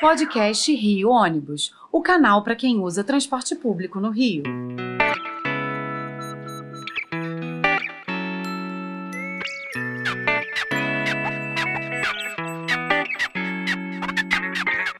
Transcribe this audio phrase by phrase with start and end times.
[0.00, 4.42] Podcast Rio Ônibus, o canal para quem usa transporte público no Rio.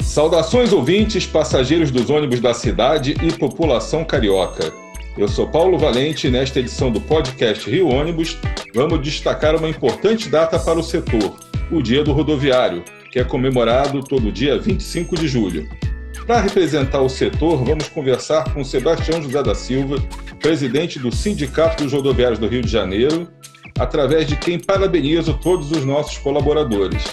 [0.01, 4.73] Saudações ouvintes, passageiros dos ônibus da cidade e população carioca.
[5.19, 8.39] Eu sou Paulo Valente e nesta edição do podcast Rio Ônibus
[8.73, 11.37] vamos destacar uma importante data para o setor,
[11.71, 12.85] o Dia do Rodoviário,
[13.15, 15.69] que é comemorado todo dia 25 de julho.
[16.27, 20.03] Para representar o setor, vamos conversar com Sebastião José da Silva,
[20.41, 23.29] presidente do Sindicato dos Rodoviários do Rio de Janeiro,
[23.79, 27.05] através de quem parabenizo todos os nossos colaboradores.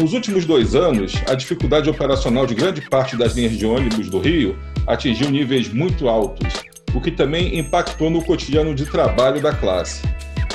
[0.00, 4.20] Nos últimos dois anos, a dificuldade operacional de grande parte das linhas de ônibus do
[4.20, 6.50] Rio atingiu níveis muito altos,
[6.94, 10.00] o que também impactou no cotidiano de trabalho da classe.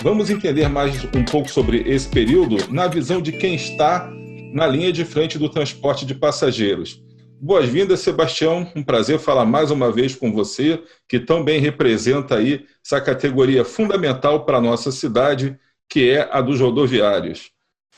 [0.04, 4.08] Vamos entender mais um pouco sobre esse período na visão de quem está
[4.54, 7.02] na linha de frente do transporte de passageiros.
[7.42, 8.72] Boas-vindas, Sebastião.
[8.76, 13.66] Um prazer falar mais uma vez com você, que tão bem representa aí essa categoria
[13.66, 17.52] fundamental para a nossa cidade, que é a dos rodoviários.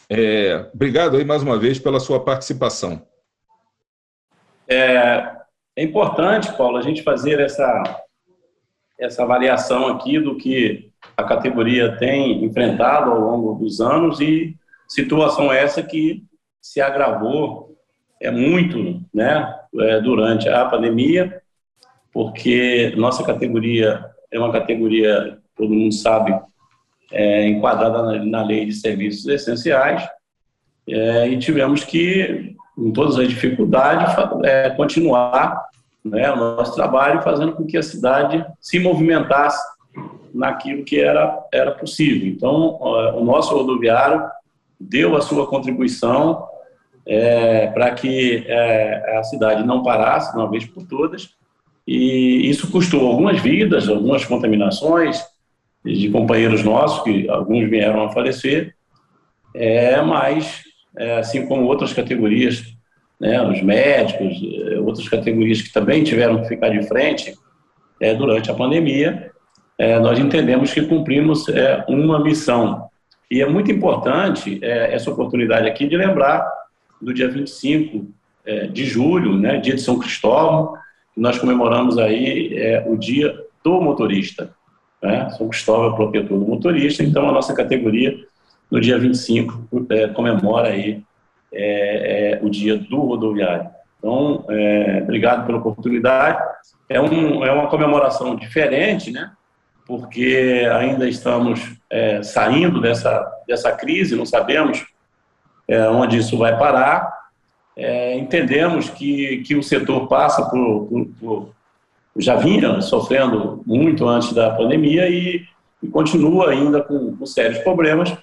[0.09, 3.05] É, obrigado aí mais uma vez pela sua participação.
[4.67, 5.31] É,
[5.75, 8.03] é importante, Paulo, a gente fazer essa,
[8.97, 14.55] essa avaliação aqui do que a categoria tem enfrentado ao longo dos anos e
[14.87, 16.23] situação essa que
[16.61, 17.77] se agravou
[18.21, 21.41] é muito, né, é, durante a pandemia,
[22.11, 26.37] porque nossa categoria é uma categoria, todo mundo sabe,
[27.11, 30.07] é, enquadrada na, na, lei de serviços essenciais,
[30.87, 34.13] é, e tivemos que, com todas as dificuldades,
[34.43, 35.65] é, continuar
[36.03, 39.59] né, o nosso trabalho, fazendo com que a cidade se movimentasse
[40.33, 42.27] naquilo que era, era possível.
[42.27, 42.79] Então,
[43.15, 44.23] o nosso rodoviário
[44.79, 46.47] deu a sua contribuição
[47.05, 51.29] é, para que é, a cidade não parasse de uma vez por todas,
[51.87, 55.25] e isso custou algumas vidas, algumas contaminações
[55.83, 58.75] de companheiros nossos, que alguns vieram a falecer,
[59.55, 60.61] é, mas,
[60.97, 62.77] é, assim como outras categorias
[63.19, 67.33] né, os médicos, eh, outras categorias que também tiveram que ficar de frente
[67.99, 69.31] é, durante a pandemia,
[69.79, 72.87] é, nós entendemos que cumprimos é, uma missão.
[73.31, 76.47] E é muito importante essa oportunidade aqui de lembrar
[76.99, 78.07] do dia 25
[78.73, 80.73] de julho, né, dia de São Cristóvão,
[81.13, 84.49] que nós comemoramos aí o dia do motorista.
[84.99, 85.29] Né?
[85.37, 88.17] São Cristóvão é protetor do motorista, então a nossa categoria,
[88.71, 89.67] no dia 25,
[90.15, 91.03] comemora aí
[91.51, 93.69] é, é, o dia do rodoviário.
[93.97, 96.41] Então, é, obrigado pela oportunidade.
[96.87, 99.31] É, um, é uma comemoração diferente, né?
[99.89, 104.85] Porque ainda estamos é, saindo dessa, dessa crise, não sabemos
[105.67, 107.11] é, onde isso vai parar.
[107.75, 111.49] É, entendemos que, que o setor passa por, por, por,
[112.17, 115.43] já vinha sofrendo muito antes da pandemia e,
[115.81, 118.15] e continua ainda com, com sérios problemas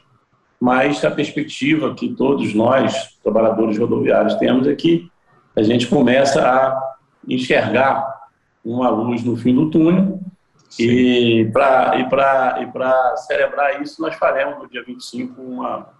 [0.60, 5.10] mas a perspectiva que todos nós, trabalhadores rodoviários, temos é que
[5.54, 6.96] a gente começa a
[7.28, 8.06] enxergar
[8.64, 10.15] uma luz no fim do túnel
[10.68, 10.84] Sim.
[10.84, 15.96] e para e e celebrar isso nós faremos no dia 25 uma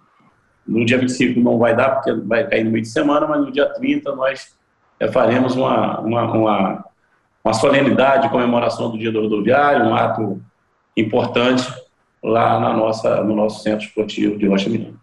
[0.67, 3.51] no dia 25 não vai dar porque vai cair no meio de semana, mas no
[3.51, 4.55] dia 30 nós
[4.99, 6.85] é, faremos uma, uma, uma,
[7.43, 10.41] uma solenidade de comemoração do dia do rodoviário, um ato
[10.95, 11.71] importante
[12.21, 14.99] lá na nossa, no nosso centro esportivo de Rocha Mineiro.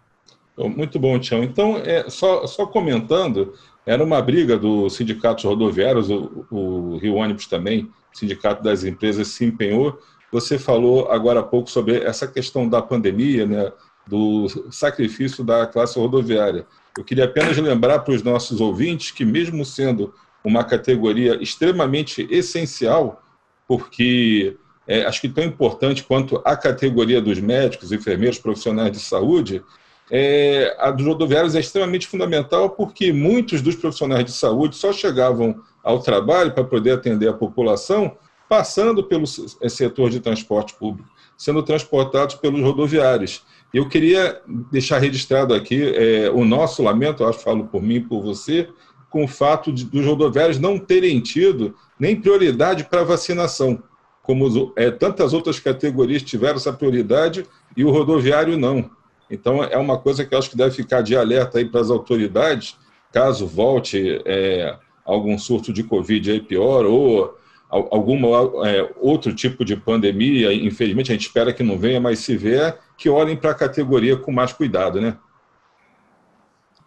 [0.57, 1.43] Muito bom, Tião.
[1.43, 3.55] Então, é, só, só comentando,
[3.87, 9.45] era uma briga dos sindicatos rodoviários, o, o Rio Ônibus também, Sindicato das Empresas, se
[9.45, 10.01] empenhou.
[10.33, 13.73] Você falou agora há pouco sobre essa questão da pandemia, né,
[14.07, 16.67] do sacrifício da classe rodoviária.
[16.97, 20.15] Eu queria apenas lembrar para os nossos ouvintes que, mesmo sendo
[20.45, 23.23] uma categoria extremamente essencial,
[23.67, 24.57] porque
[24.87, 29.63] é, acho que tão importante quanto a categoria dos médicos, enfermeiros, profissionais de saúde,
[30.11, 35.57] é, a dos rodoviários é extremamente fundamental porque muitos dos profissionais de saúde só chegavam
[35.83, 38.17] ao trabalho para poder atender a população
[38.49, 43.43] passando pelo setor de transporte público, sendo transportados pelos rodoviários.
[43.73, 44.41] Eu queria
[44.71, 48.23] deixar registrado aqui é, o nosso lamento, eu acho que falo por mim e por
[48.23, 48.69] você,
[49.11, 53.83] com o fato de, dos rodoviários não terem tido nem prioridade para vacinação
[54.25, 57.47] como é, tantas outras categorias tiveram essa prioridade
[57.77, 58.91] e o rodoviário não.
[59.31, 61.91] Então, é uma coisa que eu acho que deve ficar de alerta aí para as
[61.91, 62.77] autoridades,
[63.13, 67.37] caso volte é, algum surto de Covid aí pior ou
[67.69, 72.37] algum é, outro tipo de pandemia, infelizmente a gente espera que não venha, mas se
[72.37, 75.17] vier, que olhem para a categoria com mais cuidado, né?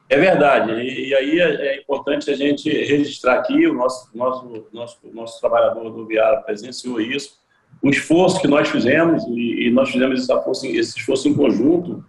[0.10, 4.68] É verdade, e, e aí é, é, importante a gente registrar aqui, o nosso, nosso,
[4.72, 7.34] nosso, nosso trabalhador rodoviário presenciou isso,
[7.82, 12.06] o esforço que nós fizemos, e, e nós fizemos esse esforço, esse esforço em conjunto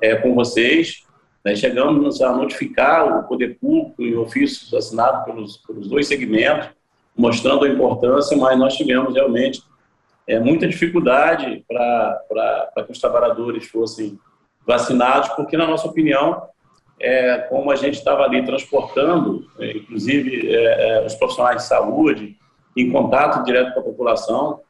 [0.00, 1.04] é, com vocês,
[1.44, 6.68] né, chegamos a notificar o poder público em ofícios assinados pelos, pelos dois segmentos,
[7.16, 9.62] mostrando a importância, mas nós tivemos realmente
[10.26, 14.18] é, muita dificuldade para que os trabalhadores fossem
[14.66, 16.42] vacinados, porque, na nossa opinião,
[17.00, 22.36] é, como a gente estava ali transportando, é, inclusive é, é, os profissionais de saúde,
[22.76, 24.60] em contato direto com a população,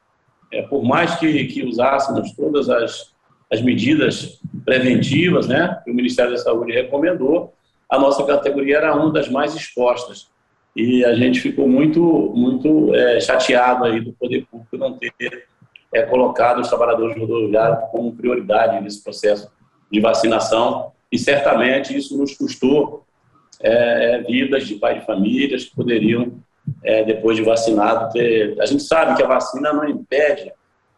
[0.51, 3.13] é, por mais que, que usássemos todas as,
[3.51, 7.53] as medidas preventivas né, que o Ministério da Saúde recomendou,
[7.89, 10.27] a nossa categoria era uma das mais expostas.
[10.75, 12.01] E a gente ficou muito,
[12.35, 15.47] muito é, chateado aí do poder público não ter
[15.91, 19.51] é, colocado os trabalhadores rodoviários como prioridade nesse processo
[19.91, 23.03] de vacinação e certamente isso nos custou
[23.61, 26.33] é, é, vidas de pais de famílias que poderiam,
[26.83, 28.55] é, depois de vacinado, ter...
[28.61, 30.53] A gente sabe que a vacina não impede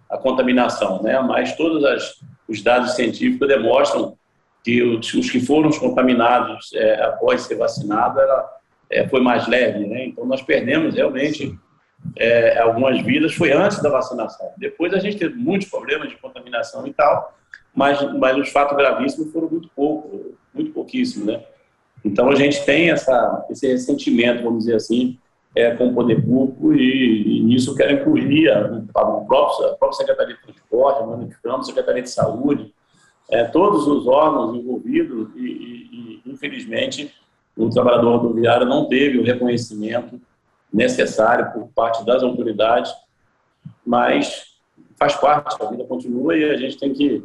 [0.09, 1.19] a contaminação, né?
[1.21, 2.19] mas todos as,
[2.51, 4.17] os dados científicos demonstram
[4.63, 8.49] que os, os que foram contaminados é, após ser vacinado era,
[8.89, 9.87] é, foi mais leve.
[9.87, 10.05] Né?
[10.05, 11.57] Então, nós perdemos realmente
[12.17, 14.51] é, algumas vidas, foi antes da vacinação.
[14.57, 17.37] Depois a gente teve muitos problemas de contaminação e tal,
[17.73, 21.41] mas, mas os fatos gravíssimos foram muito pouco, muito pouquíssimos, né?
[22.03, 25.17] Então a gente tem essa, esse ressentimento, vamos dizer assim,
[25.55, 29.75] é, com o poder público e, e nisso eu quero incluir a, a, próprio, a
[29.75, 32.73] própria Secretaria de Transporte, a Mano a Secretaria de Saúde,
[33.29, 37.13] é, todos os órgãos envolvidos e, e, e, infelizmente,
[37.55, 40.19] o trabalhador rodoviário não teve o reconhecimento
[40.73, 42.91] necessário por parte das autoridades,
[43.85, 44.51] mas
[44.97, 47.23] faz parte, a vida continua e a gente tem que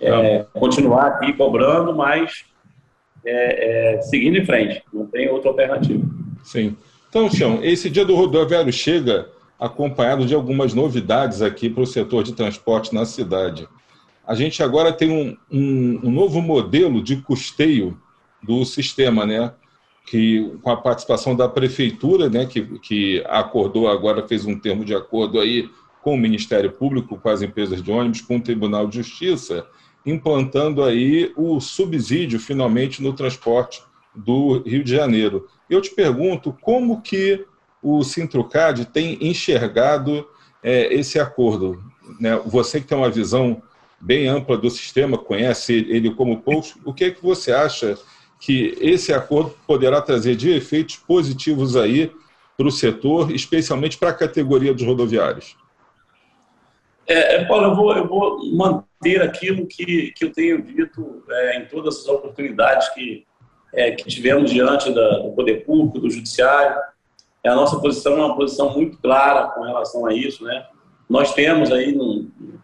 [0.00, 2.44] é, continuar aqui cobrando, mas
[3.24, 6.04] é, é, seguindo em frente, não tem outra alternativa.
[6.42, 6.76] Sim.
[7.10, 9.28] Então, Tião, esse dia do rodoviário chega
[9.58, 13.68] acompanhado de algumas novidades aqui para o setor de transporte na cidade.
[14.24, 18.00] A gente agora tem um, um, um novo modelo de custeio
[18.40, 19.52] do sistema, né?
[20.06, 24.94] que com a participação da prefeitura, né, que, que acordou agora, fez um termo de
[24.94, 25.68] acordo aí
[26.02, 29.66] com o Ministério Público, com as empresas de ônibus, com o Tribunal de Justiça,
[30.04, 33.82] implantando aí o subsídio finalmente no transporte
[34.14, 35.48] do Rio de Janeiro.
[35.68, 37.44] Eu te pergunto como que
[37.82, 40.26] o Sintrucad tem enxergado
[40.62, 41.82] é, esse acordo.
[42.18, 42.36] Né?
[42.44, 43.62] Você que tem uma visão
[44.00, 47.98] bem ampla do sistema, conhece ele como poucos, o que é que você acha
[48.38, 52.10] que esse acordo poderá trazer de efeitos positivos aí
[52.56, 55.56] para o setor, especialmente para a categoria dos rodoviários?
[57.06, 61.58] É, é, Paulo, eu vou, eu vou manter aquilo que, que eu tenho dito é,
[61.58, 63.26] em todas as oportunidades que,
[63.72, 66.76] é, que tivemos diante da, do poder público, do judiciário.
[67.42, 70.66] É, a nossa posição é uma posição muito clara com relação a isso, né?
[71.08, 71.96] Nós temos aí,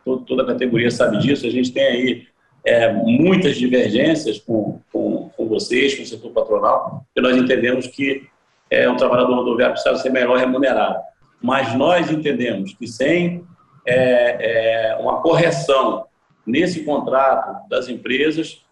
[0.04, 2.26] toda a categoria sabe disso, a gente tem aí
[2.64, 8.28] é, muitas divergências com, com, com, vocês, com o setor patronal, porque nós entendemos que
[8.70, 11.00] é, um trabalhador rodoviário precisa ser melhor remunerado.
[11.40, 13.44] Mas nós entendemos que sem
[13.86, 16.06] é, é, uma correção
[16.46, 18.64] nesse contrato das empresas,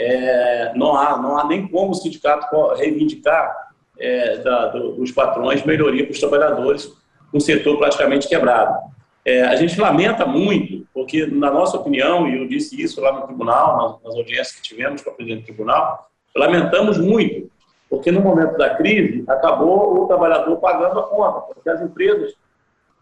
[0.00, 5.62] é, não, há, não há nem como o sindicato reivindicar é, da, do, dos patrões
[5.64, 6.90] melhoria para os trabalhadores,
[7.34, 8.78] um setor praticamente quebrado.
[9.24, 13.26] É, a gente lamenta muito, porque, na nossa opinião, e eu disse isso lá no
[13.26, 17.50] tribunal, nas, audiências que tivemos com o presidente do tribunal, lamentamos muito,
[17.90, 22.34] porque no momento da crise acabou o trabalhador pagando a conta, porque as empresas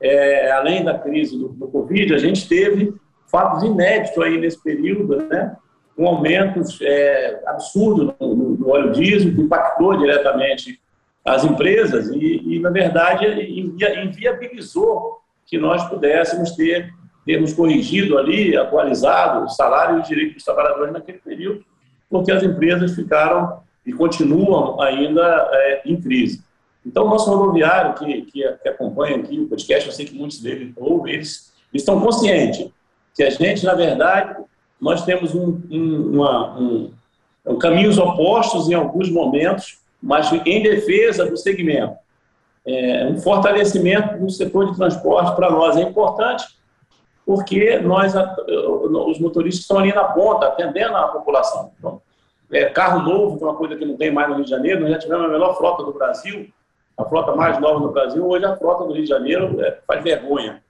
[0.00, 2.94] é, além da crise do, do, Covid, a gente teve
[3.30, 5.56] fatos inéditos aí nesse período, né?
[5.98, 10.80] Com aumentos é, absurdos no, no, óleo diesel, que impactou diretamente
[11.24, 16.94] as empresas e, e na verdade, inviabilizou que nós pudéssemos ter
[17.26, 21.64] termos corrigido ali, atualizado o salário e os direitos dos trabalhadores naquele período,
[22.08, 26.44] porque as empresas ficaram e continuam ainda é, em crise.
[26.86, 30.40] Então, o nosso rodoviário que, que, que, acompanha aqui o podcast, eu sei que muitos
[30.40, 32.70] deles ouvem, eles estão conscientes
[33.16, 34.36] que a gente, na verdade,
[34.80, 41.36] nós temos um, um, uma, um, caminhos opostos em alguns momentos, mas em defesa do
[41.36, 41.96] segmento.
[42.64, 46.46] É, um fortalecimento do setor de transporte para nós é importante,
[47.24, 48.14] porque nós,
[48.46, 51.72] os motoristas estão ali na ponta, atendendo a população.
[51.78, 52.00] Então,
[52.50, 54.80] é, carro novo, que é uma coisa que não tem mais no Rio de Janeiro,
[54.80, 56.48] nós já tivemos a melhor frota do Brasil,
[56.96, 60.02] a frota mais nova no Brasil, hoje a frota do Rio de Janeiro é, faz
[60.02, 60.62] vergonha,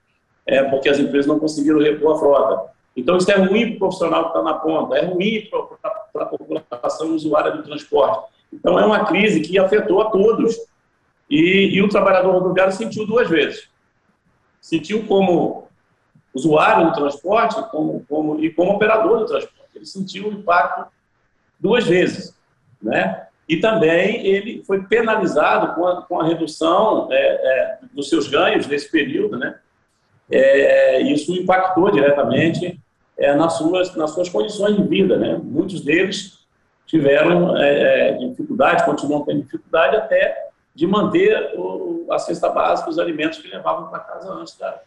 [0.47, 2.71] é, porque as empresas não conseguiram repor a frota.
[2.99, 6.27] Então, isso é ruim para o profissional que está na ponta, é ruim para a
[6.27, 8.29] população usuária do transporte.
[8.53, 10.57] Então, é uma crise que afetou a todos.
[11.31, 13.69] E, e o trabalhador rodoviário sentiu duas vezes.
[14.61, 15.69] Sentiu como
[16.35, 19.71] usuário do transporte como, como, e como operador do transporte.
[19.77, 20.91] Ele sentiu o impacto
[21.61, 22.37] duas vezes.
[22.83, 23.29] Né?
[23.49, 28.67] E também ele foi penalizado com a, com a redução é, é, dos seus ganhos
[28.67, 29.39] nesse período.
[29.39, 29.57] Né?
[30.29, 32.81] É, isso impactou diretamente
[33.19, 35.19] é, nas, suas, nas suas condições de vida.
[35.19, 35.39] Né?
[35.43, 36.39] Muitos deles
[36.87, 42.99] tiveram é, é, dificuldade, continuam tendo dificuldade até de manter o, a cesta básica, os
[42.99, 44.81] alimentos que levavam para casa antes da,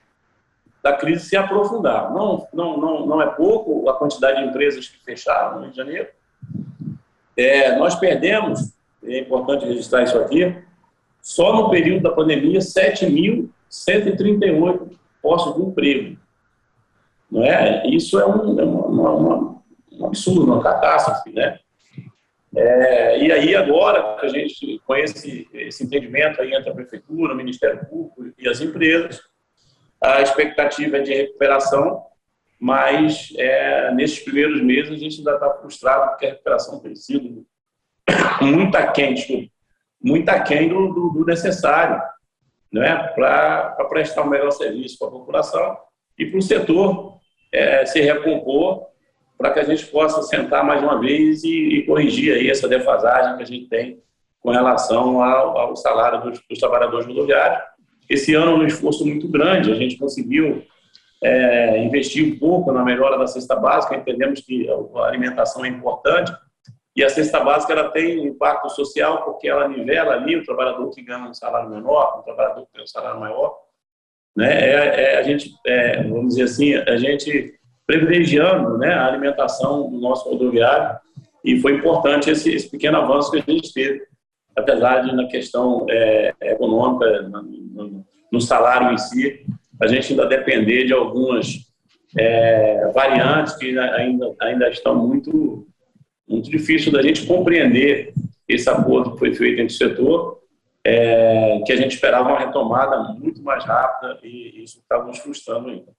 [0.81, 2.13] da crise se aprofundar.
[2.13, 5.77] Não, não, não, não é pouco a quantidade de empresas que fecharam no Rio de
[5.77, 6.07] Janeiro.
[7.35, 8.71] É, nós perdemos,
[9.03, 10.63] é importante registrar isso aqui,
[11.21, 16.17] só no período da pandemia, 7.138 postos de emprego.
[17.31, 17.87] Não é?
[17.87, 21.31] Isso é um, é uma, uma, um absurdo, uma catástrofe.
[21.31, 21.57] Né?
[22.53, 27.85] É, e aí, agora a gente conhece esse entendimento aí entre a Prefeitura, o Ministério
[27.87, 29.21] Público e as empresas,
[30.01, 32.03] a expectativa é de recuperação,
[32.59, 37.45] mas é, nesses primeiros meses a gente ainda está frustrado porque a recuperação tem sido
[38.41, 39.15] muito aquém,
[40.03, 42.01] muito aquém do, do, do necessário
[42.71, 45.77] né, para prestar um melhor serviço para a população
[46.17, 47.20] e para o setor
[47.51, 48.87] é, se recompor
[49.37, 53.37] para que a gente possa sentar mais uma vez e, e, corrigir aí essa defasagem
[53.37, 53.99] que a gente tem
[54.39, 57.71] com relação ao, ao salário dos, dos trabalhadores rodoviários
[58.11, 60.63] esse ano, um esforço muito grande, a gente conseguiu
[61.23, 66.33] é, investir um pouco na melhora da cesta básica, entendemos que a alimentação é importante,
[66.93, 71.01] e a cesta básica ela tem impacto social porque ela nivela ali o trabalhador que
[71.01, 73.57] ganha um salário menor, o trabalhador que tem um salário maior.
[74.35, 74.51] Né?
[74.51, 77.53] É, é a gente, é, vamos dizer assim, a gente
[77.85, 80.97] privilegiando né, a alimentação do nosso rodoviário,
[81.43, 84.11] e foi importante esse, esse pequeno avanço que a gente teve
[84.55, 89.45] apesar de na questão é, econômica, no, no, salário em si,
[89.79, 91.57] a gente ainda depender de algumas
[92.17, 95.67] é, variantes que ainda, ainda estão muito,
[96.27, 98.13] muito difícil da gente compreender
[98.47, 100.40] esse acordo que foi feito entre o setor,
[100.85, 105.69] é, que a gente esperava uma retomada muito mais rápida e isso estava nos frustrando
[105.69, 105.91] ainda.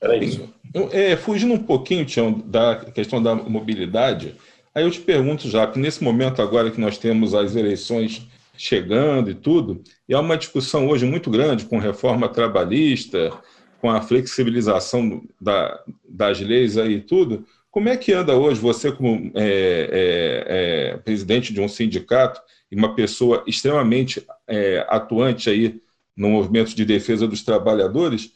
[0.00, 0.52] Era isso.
[0.90, 4.36] É, fugindo um pouquinho, Tião, da questão da mobilidade,
[4.74, 9.30] Aí eu te pergunto já, que nesse momento agora que nós temos as eleições chegando
[9.30, 13.32] e tudo, e há uma discussão hoje muito grande com reforma trabalhista,
[13.80, 18.92] com a flexibilização da, das leis aí e tudo, como é que anda hoje você
[18.92, 20.44] como é, é,
[20.92, 22.38] é, presidente de um sindicato
[22.70, 25.80] e uma pessoa extremamente é, atuante aí
[26.14, 28.34] no movimento de defesa dos trabalhadores,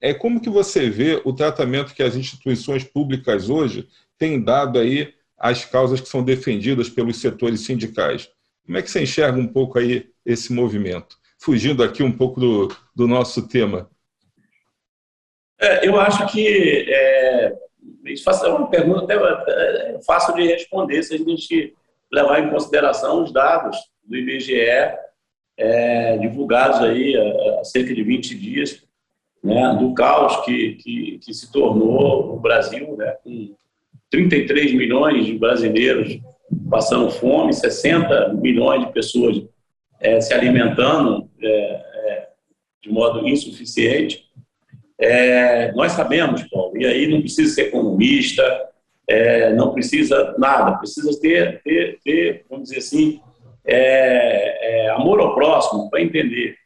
[0.00, 5.12] é como que você vê o tratamento que as instituições públicas hoje têm dado aí
[5.36, 8.30] as causas que são defendidas pelos setores sindicais.
[8.64, 11.18] Como é que você enxerga um pouco aí esse movimento?
[11.38, 13.90] Fugindo aqui um pouco do, do nosso tema.
[15.60, 17.52] É, eu acho que é,
[18.04, 21.74] isso é uma pergunta até é, fácil de responder se a gente
[22.10, 24.54] levar em consideração os dados do IBGE
[25.56, 28.84] é, divulgados aí há, cerca de 20 dias,
[29.42, 33.54] né, do caos que, que, que se tornou o Brasil, né, com
[34.10, 36.20] 33 milhões de brasileiros
[36.70, 39.42] passando fome, 60 milhões de pessoas
[40.00, 42.28] é, se alimentando é, é,
[42.82, 44.27] de modo insuficiente.
[45.00, 48.42] É, nós sabemos, Paulo, e aí não precisa ser economista,
[49.06, 53.20] é, não precisa nada, precisa ter, ter, ter vamos dizer assim,
[53.64, 56.56] é, amor ao próximo para entender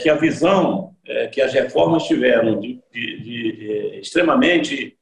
[0.00, 0.92] que a visão
[1.30, 4.96] que as reformas tiveram de, de, de extremamente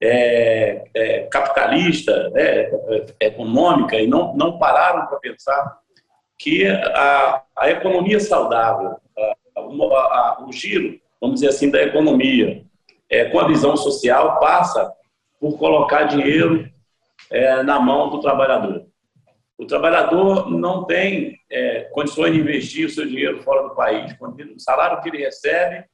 [0.00, 2.70] é, é, capitalista, né,
[3.18, 5.78] econômica, e não, não pararam para pensar
[6.38, 12.64] que a, a economia saudável, a, a, o giro, vamos dizer assim, da economia,
[13.08, 14.92] é, com a visão social, passa
[15.40, 16.68] por colocar dinheiro
[17.30, 18.86] é, na mão do trabalhador.
[19.58, 24.14] O trabalhador não tem é, condições de investir o seu dinheiro fora do país.
[24.20, 25.84] O salário que ele recebe,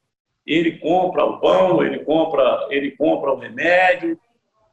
[0.44, 4.18] ele compra o pão, ele compra, ele compra o remédio,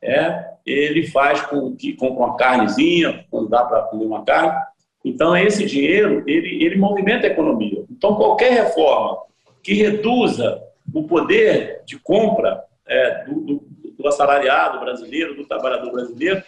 [0.02, 4.60] é, ele faz com que compra uma carnezinha, quando dá para comer uma carne.
[5.06, 7.86] Então, esse dinheiro, ele, ele movimenta a economia.
[7.90, 9.29] Então, qualquer reforma
[9.70, 13.68] que reduza o poder de compra é, do, do,
[14.00, 16.42] do, assalariado brasileiro, do trabalhador brasileiro,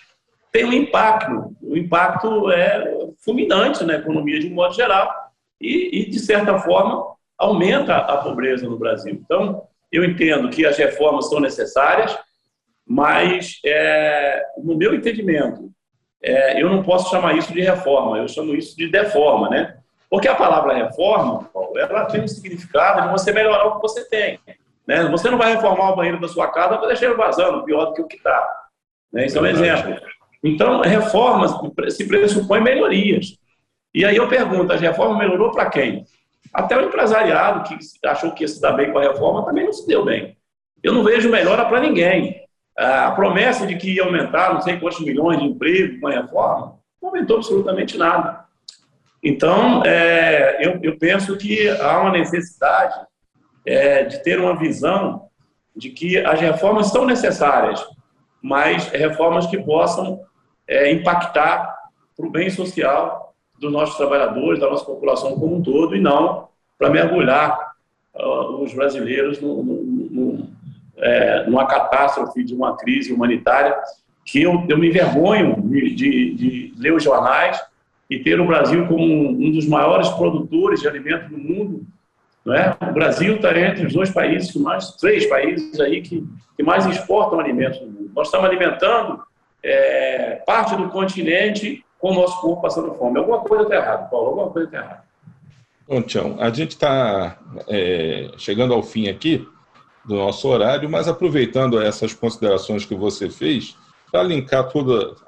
[0.52, 1.56] tem um impacto.
[1.62, 2.84] O impacto é
[3.24, 5.14] fulminante na economia de um modo geral
[5.62, 9.14] e, e de certa forma, aumenta a pobreza no Brasil.
[9.14, 12.18] Então, eu entendo que as reformas são necessárias,
[12.88, 15.70] mas, é, no meu entendimento,
[16.24, 19.78] é, eu não posso chamar isso de reforma, eu chamo isso de deforma, né?
[20.12, 24.04] Porque a palavra reforma, Paulo, ela tem um significado de você melhorar o que você
[24.10, 24.38] tem.
[24.86, 25.06] Né?
[25.06, 27.94] Você não vai reformar o banheiro da sua casa para deixar ele vazando, pior do
[27.94, 28.68] que o que está.
[29.14, 29.26] Né?
[29.26, 29.96] Isso é um exemplo.
[30.44, 31.54] Então, reformas
[31.94, 33.38] se pressupõe melhorias.
[33.94, 36.04] E aí eu pergunto, a reforma melhorou para quem?
[36.54, 39.72] Até o empresariado que achou que ia se dar bem com a reforma também não
[39.72, 40.36] se deu bem.
[40.84, 42.42] Eu não vejo melhora para ninguém.
[42.78, 46.80] A promessa de que ia aumentar não sei quantos milhões de empregos com a reforma
[47.02, 48.51] não aumentou absolutamente nada.
[49.24, 53.00] Então, é, eu, eu, penso que há uma necessidade
[53.66, 55.28] é, de ter uma visão
[55.76, 57.86] de que as reformas são necessárias,
[58.42, 60.22] mas reformas que possam
[60.68, 61.76] é, impactar
[62.18, 66.50] para o bem social dos nossos trabalhadores, da nossa população como um todo, e não
[66.78, 67.74] para mergulhar
[68.16, 70.48] uh, os brasileiros no, no, no,
[70.98, 73.78] é, numa catástrofe de uma crise humanitária
[74.26, 77.62] que eu, eu me envergonho de, de, de ler os jornais
[78.12, 81.88] e ter o Brasil como um dos maiores produtores de alimentos do mundo.
[82.44, 82.76] Não é?
[82.82, 86.22] O Brasil está entre os dois países que mais, três países aí que,
[86.58, 88.12] que mais exportam alimentos no mundo.
[88.14, 89.24] Nós estamos alimentando
[89.64, 93.18] é, parte do continente com o nosso corpo passando fome.
[93.18, 95.04] Alguma coisa está errada, Paulo, alguma coisa está errada.
[95.88, 97.38] Bom, Tião, a gente está
[97.70, 99.48] é, chegando ao fim aqui
[100.04, 103.78] do nosso horário, mas aproveitando essas considerações que você fez,
[104.12, 105.24] para linkar todos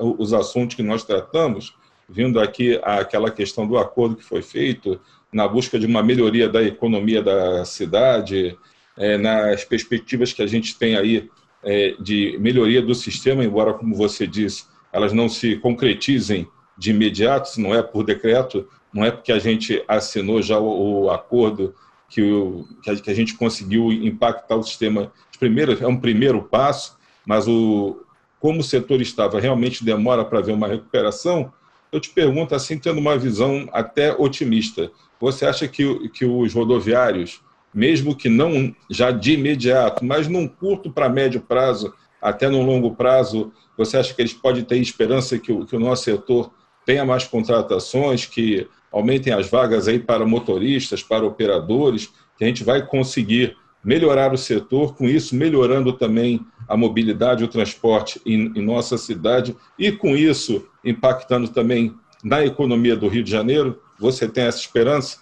[0.00, 1.74] os assuntos que nós tratamos,
[2.08, 5.00] vindo aqui àquela questão do acordo que foi feito,
[5.32, 8.56] na busca de uma melhoria da economia da cidade,
[8.96, 11.30] é, nas perspectivas que a gente tem aí
[11.64, 17.48] é, de melhoria do sistema, embora, como você disse, elas não se concretizem de imediato,
[17.48, 21.74] se não é por decreto, não é porque a gente assinou já o, o acordo
[22.08, 22.66] que, o,
[23.02, 25.10] que a gente conseguiu impactar o sistema.
[25.38, 28.04] Primeiro, é um primeiro passo, mas o,
[28.38, 31.52] como o setor estava realmente demora para ver uma recuperação,
[31.92, 37.42] eu te pergunto, assim, tendo uma visão até otimista, você acha que, que os rodoviários,
[37.72, 42.96] mesmo que não já de imediato, mas num curto para médio prazo, até no longo
[42.96, 46.50] prazo, você acha que eles podem ter esperança que o, que o nosso setor
[46.86, 52.64] tenha mais contratações, que aumentem as vagas aí para motoristas, para operadores, que a gente
[52.64, 58.64] vai conseguir melhorar o setor, com isso melhorando também a mobilidade, o transporte em, em,
[58.64, 63.82] nossa cidade e com isso impactando também na economia do Rio de Janeiro?
[63.98, 65.18] Você tem essa esperança?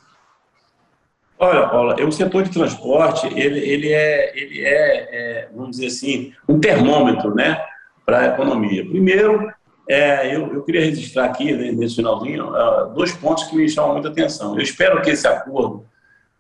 [1.39, 6.35] Olha, Paula, o setor de transporte ele, ele, é, ele é, é vamos dizer assim,
[6.47, 7.59] um termômetro, né,
[8.05, 8.85] para a economia.
[8.85, 9.51] Primeiro,
[9.89, 13.95] é, eu, eu, queria registrar aqui, né, nesse finalzinho, uh, dois pontos que me chamam
[13.95, 14.55] muita atenção.
[14.55, 15.87] Eu espero que esse acordo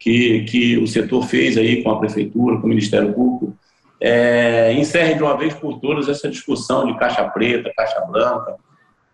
[0.00, 3.54] que, que o setor fez aí com a prefeitura, com o Ministério Público,
[4.00, 8.56] é, encerre de uma vez por todas essa discussão de caixa preta, caixa branca,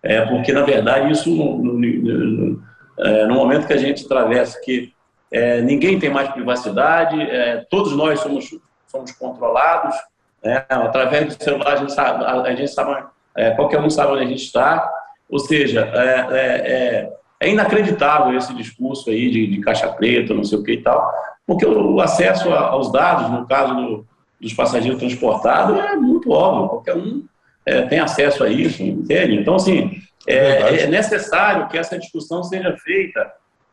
[0.01, 2.63] é, porque, na verdade, isso, no, no, no,
[3.01, 4.93] é, no momento que a gente atravessa, que
[5.33, 8.49] é, ninguém tem mais privacidade, é, todos nós somos,
[8.87, 9.97] somos controlados,
[10.45, 13.05] né, através do celular a gente sabe, a gente sabe
[13.37, 14.89] é, qualquer um sabe onde a gente está,
[15.29, 20.63] ou seja, é, é inacreditável esse discurso aí de, de, caixa preta, não sei o
[20.63, 21.13] que e tal,
[21.47, 24.07] porque o acesso aos dados, no caso do,
[24.41, 27.25] dos passageiros transportados, é muito óbvio, qualquer um
[27.65, 29.35] é, tem acesso a isso, entende?
[29.35, 33.33] Então, assim, é, é necessário que essa discussão seja feita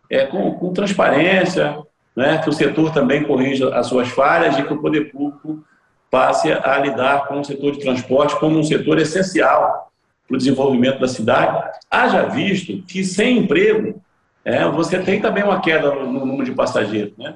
[0.10, 1.78] é, com, com, transparência,
[2.16, 5.64] né, que o setor também corrija as suas falhas e que o poder público
[6.10, 9.92] passe a lidar com o setor de transporte como um setor essencial
[10.28, 11.72] para o desenvolvimento da cidade.
[11.90, 14.02] Haja visto que sem emprego,
[14.44, 17.18] é, você tem também uma queda no, número de passageiros.
[17.18, 17.36] Né?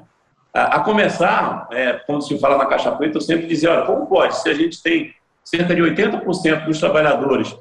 [0.54, 4.08] A, a começar, é, quando se fala na Caixa Preta, eu sempre dizia, olha, como
[4.08, 7.56] pode, se a gente tem cerca de 80% dos trabalhadores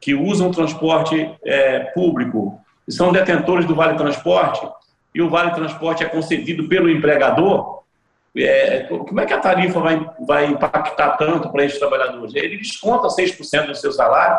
[0.00, 4.66] que usam transporte é, público são detentores do Vale Transporte,
[5.14, 7.80] e o Vale Transporte é concedido pelo empregador,
[8.36, 12.34] é, como é que a tarifa vai, vai impactar tanto para esses trabalhadores?
[12.34, 14.38] Ele desconta 6% do seu salário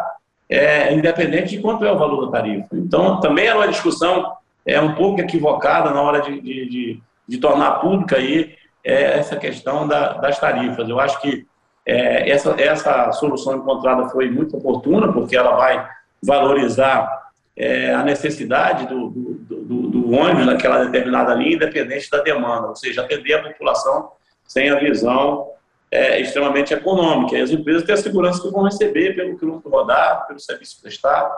[0.52, 2.68] é, independente de quanto é o valor da tarifa.
[2.74, 4.34] Então, também era uma discussão
[4.66, 9.38] é, um pouco equivocada na hora de, de, de, de tornar pública aí, é, essa
[9.38, 10.90] questão da, das tarifas.
[10.90, 11.48] Eu acho que
[11.86, 15.88] é, essa, essa solução encontrada foi muito oportuna, porque ela vai
[16.22, 22.68] valorizar é, a necessidade do, do, do, do, ônibus naquela determinada linha, independente da demanda,
[22.68, 24.12] ou seja, atender a população
[24.46, 25.48] sem a visão
[25.92, 27.38] é, extremamente econômica.
[27.38, 31.32] E as empresas têm a segurança que vão receber pelo quilômetro rodado, pelo serviço prestado.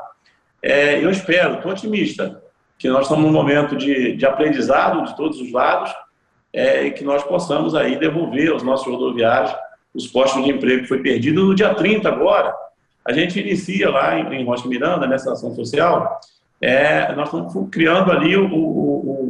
[0.61, 2.41] É, eu espero, estou otimista,
[2.77, 5.93] que nós estamos num momento de, de aprendizado de todos os lados
[6.53, 9.53] é, e que nós possamos aí devolver aos nossos rodoviários
[9.93, 11.43] os postos de emprego que foi perdido.
[11.43, 12.53] No dia 30 agora,
[13.05, 16.19] a gente inicia lá em, em Rocha Miranda, nessa ação social,
[16.61, 19.22] é, nós estamos criando ali o, o,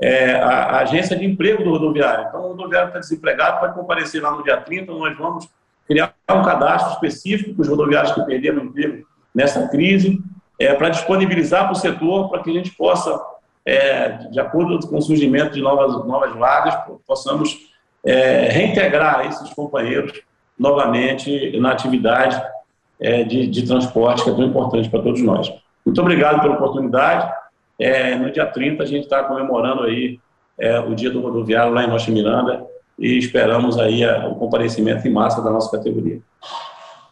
[0.00, 2.26] é, a, a, agência de emprego do rodoviário.
[2.28, 5.48] Então, o rodoviário está desempregado, pode comparecer lá no dia 30, nós vamos
[5.86, 10.20] criar um cadastro específico para os rodoviários que perderam o emprego nessa crise,
[10.58, 13.20] é, para disponibilizar para o setor, para que a gente possa,
[13.64, 16.76] é, de acordo com o surgimento de novas, novas vagas,
[17.06, 17.58] possamos
[18.04, 20.20] é, reintegrar esses companheiros
[20.58, 22.40] novamente na atividade
[23.00, 25.52] é, de, de, transporte, que é tão importante para todos nós.
[25.84, 27.30] Muito obrigado pela oportunidade.
[27.78, 30.18] É, no dia 30, a gente está comemorando aí
[30.58, 32.64] é, o dia do rodoviário lá em Rocha Miranda
[32.98, 36.20] e esperamos aí a, o comparecimento em massa da nossa categoria.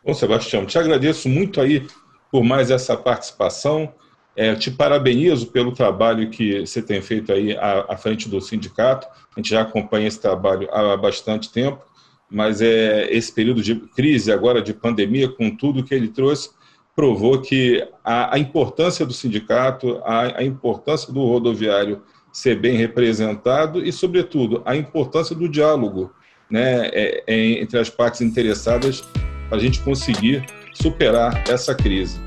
[0.04, 1.86] Bom, Sebastião, te agradeço muito aí
[2.30, 3.92] por mais essa participação.
[4.34, 9.06] É, te parabenizo pelo trabalho que você tem feito aí à, à, frente do sindicato.
[9.06, 11.84] A gente já acompanha esse trabalho há bastante tempo,
[12.30, 16.50] mas é esse período de crise agora de pandemia, com tudo que ele trouxe,
[16.94, 22.02] provou que a, a importância do sindicato, a, a importância do rodoviário
[22.32, 26.12] ser bem representado e, sobretudo, a importância do diálogo
[26.50, 29.02] né, é, é, entre as partes interessadas
[29.48, 32.20] para a gente conseguir superar essa crise.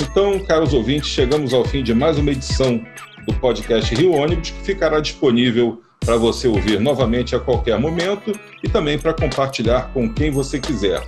[0.00, 2.84] Então, caros ouvintes, chegamos ao fim de mais uma edição
[3.26, 8.68] do podcast Rio Ônibus, que ficará disponível para você ouvir novamente a qualquer momento e
[8.68, 11.00] também para compartilhar com quem você quiser.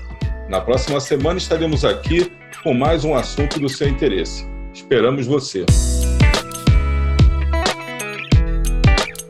[0.48, 4.46] Na próxima semana estaremos aqui com mais um assunto do seu interesse.
[4.72, 5.64] Esperamos você.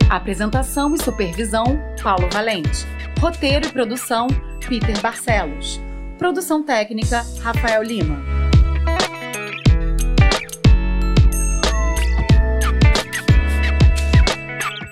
[0.08, 1.64] Apresentação e supervisão:
[2.02, 2.86] Paulo Valente.
[3.20, 4.26] Roteiro e produção:
[4.68, 5.80] Peter Barcelos.
[6.18, 8.22] Produção técnica: Rafael Lima.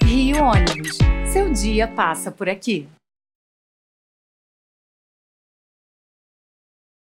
[0.04, 0.98] Rio Ônibus.
[1.32, 2.88] Seu dia passa por aqui.